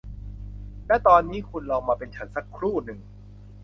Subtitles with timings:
[0.87, 2.99] และตอนนี้คุณลองมาเป็นฉันสักครู่หนึ่ง